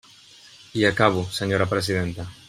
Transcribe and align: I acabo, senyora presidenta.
I 0.79 0.81
acabo, 0.85 1.21
senyora 1.37 1.67
presidenta. 1.73 2.23